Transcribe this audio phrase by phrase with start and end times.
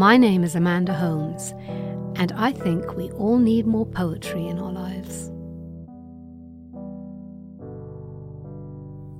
[0.00, 1.52] My name is Amanda Holmes,
[2.16, 5.30] and I think we all need more poetry in our lives.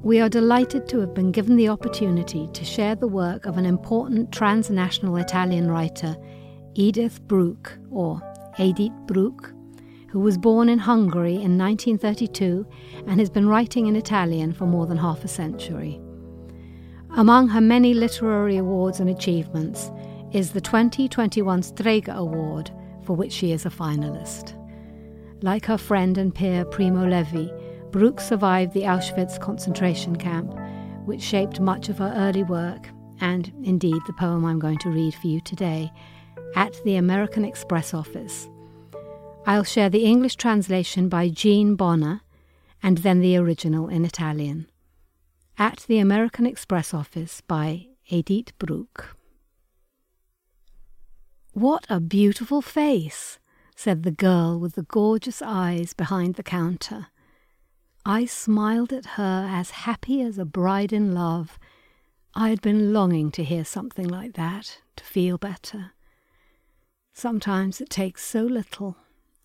[0.03, 3.67] We are delighted to have been given the opportunity to share the work of an
[3.67, 6.17] important transnational Italian writer,
[6.75, 8.23] Edith Bruck, or
[8.59, 9.53] Edith Bruck,
[10.11, 12.67] who was born in Hungary in 1932
[13.07, 16.01] and has been writing in Italian for more than half a century.
[17.17, 19.91] Among her many literary awards and achievements
[20.33, 22.71] is the 2021 Strega Award,
[23.05, 24.57] for which she is a finalist.
[25.43, 27.49] Like her friend and peer Primo Levi,
[27.91, 30.55] Bruck survived the Auschwitz concentration camp,
[31.05, 32.89] which shaped much of her early work,
[33.21, 35.91] and indeed the poem I'm going to read for you today,
[36.57, 38.49] at the American Express office.
[39.51, 42.21] I'll share the English translation by Jeanne Bonner
[42.85, 44.69] and then the original in Italian.
[45.59, 49.17] At the American Express office by Edith Bruck.
[51.53, 53.41] What a beautiful face,
[53.75, 57.09] said the girl with the gorgeous eyes behind the counter.
[58.07, 61.59] I smiled at her as happy as a bride in love.
[62.37, 65.91] I had been longing to hear something like that, to feel better.
[67.13, 68.97] Sometimes it takes so little,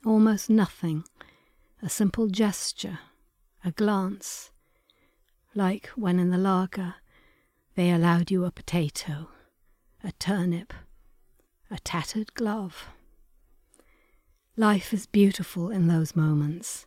[0.05, 1.03] almost nothing,
[1.81, 2.99] a simple gesture,
[3.63, 4.51] a glance,
[5.55, 6.95] like when in the lager
[7.75, 9.29] they allowed you a potato,
[10.03, 10.73] a turnip,
[11.71, 12.87] a tattered glove.
[14.55, 16.85] Life is beautiful in those moments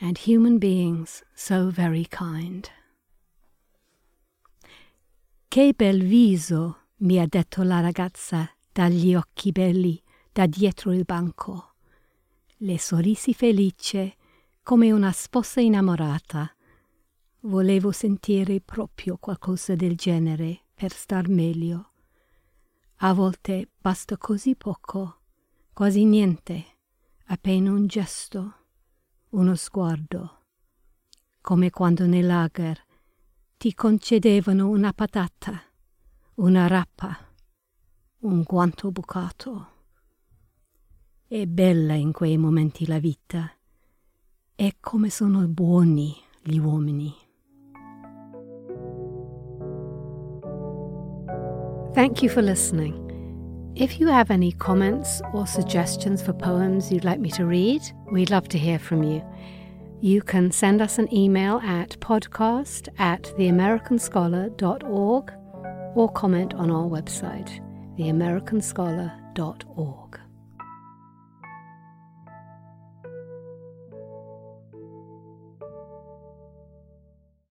[0.00, 2.68] and human beings so very kind.
[5.48, 11.75] Che bel viso, mi ha detto la ragazza dagli occhi belli da dietro il banco.
[12.60, 14.16] Le sorrisi felice
[14.62, 16.50] come una sposa innamorata.
[17.40, 21.90] Volevo sentire proprio qualcosa del genere per star meglio.
[23.00, 25.20] A volte basta così poco,
[25.74, 26.64] quasi niente,
[27.26, 28.54] appena un gesto
[29.30, 30.44] uno sguardo,
[31.42, 32.82] come quando nei lager
[33.58, 35.62] ti concedevano una patata,
[36.36, 37.18] una rappa,
[38.20, 39.74] un guanto bucato.
[41.28, 43.50] È bella in quei momenti la vita,
[44.54, 47.12] è come sono buoni gli uomini.
[51.94, 52.94] Thank you for listening.
[53.74, 57.82] If you have any comments or suggestions for poems you'd like me to read,
[58.12, 59.20] we'd love to hear from you.
[60.00, 65.32] You can send us an email at podcast at theamericanscholar.org
[65.96, 67.50] or comment on our website,
[67.98, 70.25] theamericanscholar.org.